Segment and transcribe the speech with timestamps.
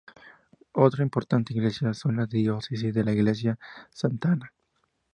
[0.73, 3.59] Otra importante iglesia en la diócesis es la Iglesia
[3.91, 4.51] Santa Ana.